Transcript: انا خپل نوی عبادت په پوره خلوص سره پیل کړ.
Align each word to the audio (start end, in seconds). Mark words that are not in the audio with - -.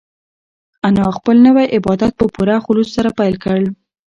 انا 0.87 1.05
خپل 1.17 1.35
نوی 1.47 1.65
عبادت 1.77 2.11
په 2.19 2.25
پوره 2.33 2.57
خلوص 2.65 2.89
سره 2.95 3.09
پیل 3.19 3.35
کړ. 3.43 3.59